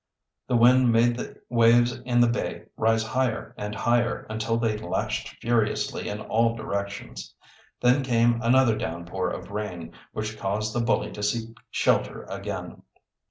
The 0.47 0.55
wind 0.55 0.91
made 0.91 1.15
the 1.15 1.37
waves 1.47 1.91
in 1.95 2.21
the 2.21 2.27
bay 2.27 2.65
rise 2.75 3.03
higher 3.03 3.53
and 3.55 3.75
higher 3.75 4.25
until 4.31 4.57
they 4.57 4.75
lashed 4.75 5.29
furiously 5.41 6.09
in 6.09 6.19
all 6.21 6.55
directions. 6.55 7.35
Then 7.81 8.01
came 8.01 8.41
another 8.41 8.75
downpour 8.75 9.29
of 9.29 9.51
rain, 9.51 9.93
which 10.11 10.39
caused 10.39 10.73
the 10.73 10.81
bully 10.81 11.11
to 11.11 11.21
seek 11.21 11.55
shelter 11.69 12.23
again. 12.31 12.81